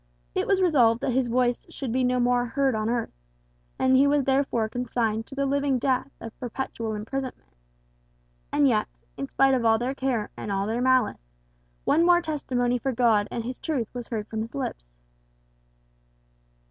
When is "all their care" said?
9.63-10.31